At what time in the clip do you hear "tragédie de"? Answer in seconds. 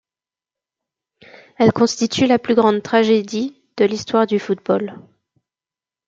2.81-3.85